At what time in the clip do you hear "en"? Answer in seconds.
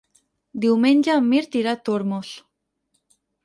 1.19-1.29